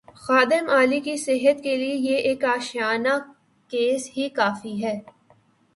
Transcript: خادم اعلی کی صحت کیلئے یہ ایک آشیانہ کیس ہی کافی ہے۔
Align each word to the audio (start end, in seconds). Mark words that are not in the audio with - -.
خادم 0.15 0.69
اعلی 0.69 0.99
کی 0.99 1.15
صحت 1.17 1.61
کیلئے 1.63 1.93
یہ 1.95 2.17
ایک 2.17 2.43
آشیانہ 2.45 3.13
کیس 3.71 4.09
ہی 4.17 4.29
کافی 4.29 4.83
ہے۔ 4.83 4.99